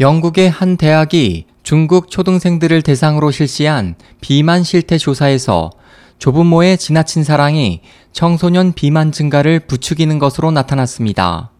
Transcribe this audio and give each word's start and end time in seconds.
영국의 0.00 0.48
한 0.48 0.76
대학이 0.76 1.46
중국 1.64 2.08
초등생들을 2.08 2.82
대상으로 2.82 3.32
실시한 3.32 3.96
비만 4.20 4.62
실태 4.62 4.96
조사에서 4.96 5.70
조부모의 6.18 6.78
지나친 6.78 7.24
사랑이 7.24 7.80
청소년 8.12 8.72
비만 8.74 9.10
증가를 9.10 9.58
부추기는 9.60 10.16
것으로 10.20 10.52
나타났습니다. 10.52 11.50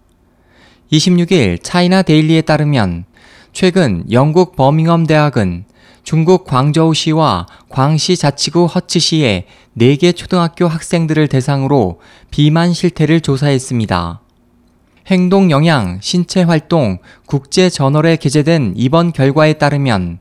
26일 0.92 1.58
차이나 1.64 2.02
데일리에 2.02 2.42
따르면 2.42 3.06
최근 3.52 4.04
영국 4.12 4.54
버밍엄 4.54 5.06
대학은 5.06 5.64
중국 6.04 6.44
광저우시와 6.44 7.46
광시 7.68 8.16
자치구 8.16 8.66
허츠시의 8.66 9.46
4개 9.76 10.14
초등학교 10.14 10.68
학생들을 10.68 11.26
대상으로 11.26 12.00
비만 12.30 12.72
실태를 12.72 13.20
조사했습니다. 13.20 14.20
행동 15.10 15.50
영양, 15.50 15.98
신체 16.02 16.42
활동 16.42 16.98
국제 17.24 17.70
저널에 17.70 18.16
게재된 18.16 18.74
이번 18.76 19.12
결과에 19.12 19.54
따르면 19.54 20.18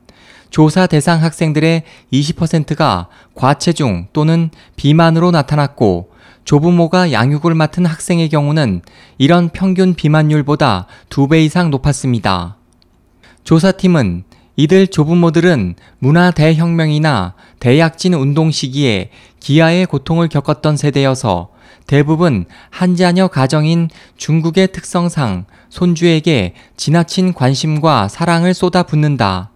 조사 0.48 0.86
대상 0.86 1.22
학생들의 1.22 1.82
20%가 2.10 3.08
과체중 3.34 4.08
또는 4.14 4.48
비만으로 4.76 5.30
나타났고 5.30 6.10
조부모가 6.44 7.12
양육을 7.12 7.54
맡은 7.54 7.84
학생의 7.84 8.30
경우는 8.30 8.80
이런 9.18 9.50
평균 9.50 9.92
비만율보다 9.92 10.86
2배 11.10 11.44
이상 11.44 11.70
높았습니다. 11.70 12.56
조사팀은 13.44 14.24
이들 14.58 14.88
조부모들은 14.88 15.76
문화 16.00 16.32
대혁명이나 16.32 17.34
대약진 17.60 18.14
운동 18.14 18.50
시기에 18.50 19.10
기아의 19.38 19.86
고통을 19.86 20.28
겪었던 20.28 20.76
세대여서 20.76 21.50
대부분 21.86 22.44
한자녀 22.70 23.28
가정인 23.28 23.88
중국의 24.16 24.72
특성상 24.72 25.44
손주에게 25.68 26.54
지나친 26.76 27.34
관심과 27.34 28.08
사랑을 28.08 28.52
쏟아붓는다. 28.52 29.52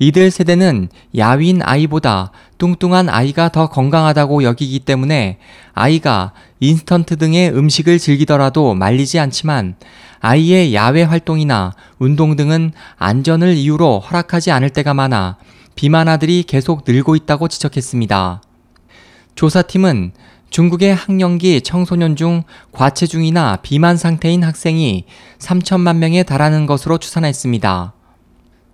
이들 0.00 0.30
세대는 0.30 0.88
야윈 1.14 1.60
아이보다 1.62 2.32
뚱뚱한 2.56 3.10
아이가 3.10 3.50
더 3.50 3.68
건강하다고 3.68 4.44
여기기 4.44 4.80
때문에 4.80 5.38
아이가 5.74 6.32
인스턴트 6.58 7.18
등의 7.18 7.54
음식을 7.54 7.98
즐기더라도 7.98 8.74
말리지 8.74 9.18
않지만 9.18 9.76
아이의 10.20 10.74
야외 10.74 11.02
활동이나 11.02 11.74
운동 11.98 12.34
등은 12.34 12.72
안전을 12.96 13.54
이유로 13.54 14.00
허락하지 14.00 14.50
않을 14.50 14.70
때가 14.70 14.94
많아 14.94 15.36
비만아들이 15.74 16.44
계속 16.44 16.84
늘고 16.86 17.14
있다고 17.16 17.48
지적했습니다. 17.48 18.42
조사팀은 19.34 20.12
중국의 20.48 20.94
학령기 20.94 21.60
청소년 21.60 22.16
중 22.16 22.42
과체중이나 22.72 23.58
비만 23.62 23.98
상태인 23.98 24.44
학생이 24.44 25.04
3천만 25.38 25.96
명에 25.96 26.22
달하는 26.22 26.64
것으로 26.64 26.96
추산했습니다. 26.96 27.99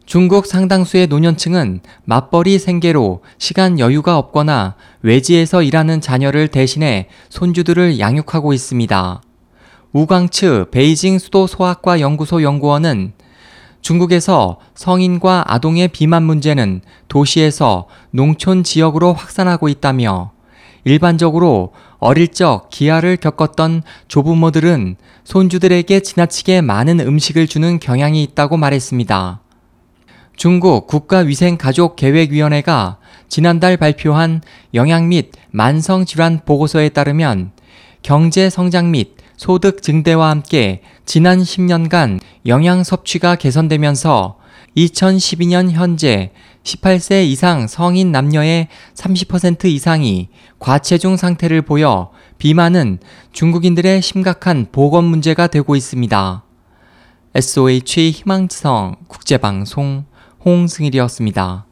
중국 0.06 0.46
상당수의 0.46 1.08
노년층은 1.08 1.80
맞벌이 2.04 2.60
생계로 2.60 3.22
시간 3.38 3.80
여유가 3.80 4.18
없거나 4.18 4.76
외지에서 5.02 5.64
일하는 5.64 6.00
자녀를 6.00 6.46
대신해 6.46 7.08
손주들을 7.28 7.98
양육하고 7.98 8.52
있습니다. 8.52 9.20
우광츠 9.92 10.66
베이징 10.70 11.18
수도 11.18 11.48
소아과 11.48 11.98
연구소 12.00 12.44
연구원은 12.44 13.14
중국에서 13.80 14.58
성인과 14.76 15.44
아동의 15.48 15.88
비만 15.88 16.22
문제는 16.22 16.82
도시에서 17.08 17.88
농촌 18.12 18.62
지역으로 18.62 19.12
확산하고 19.12 19.68
있다며 19.68 20.30
일반적으로 20.84 21.72
어릴 21.98 22.28
적 22.28 22.70
기아를 22.70 23.16
겪었던 23.16 23.82
조부모들은 24.06 24.96
손주들에게 25.24 25.98
지나치게 25.98 26.60
많은 26.60 27.00
음식을 27.00 27.48
주는 27.48 27.80
경향이 27.80 28.22
있다고 28.22 28.56
말했습니다. 28.56 29.40
중국 30.36 30.86
국가위생가족계획위원회가 30.86 32.98
지난달 33.28 33.78
발표한 33.78 34.42
영양 34.74 35.08
및 35.08 35.32
만성질환 35.50 36.42
보고서에 36.44 36.90
따르면 36.90 37.52
경제 38.02 38.50
성장 38.50 38.90
및 38.90 39.16
소득 39.38 39.82
증대와 39.82 40.28
함께 40.28 40.82
지난 41.06 41.40
10년간 41.40 42.20
영양 42.44 42.84
섭취가 42.84 43.36
개선되면서 43.36 44.36
2012년 44.76 45.70
현재 45.70 46.32
18세 46.64 47.24
이상 47.24 47.66
성인 47.66 48.12
남녀의 48.12 48.68
30% 48.94 49.64
이상이 49.64 50.28
과체중 50.58 51.16
상태를 51.16 51.62
보여 51.62 52.10
비만은 52.36 52.98
중국인들의 53.32 54.02
심각한 54.02 54.66
보건 54.70 55.04
문제가 55.04 55.46
되고 55.46 55.76
있습니다. 55.76 56.44
SOH 57.34 58.10
희망지성 58.10 58.96
국제방송 59.08 60.04
홍승일이었습니다. 60.46 61.65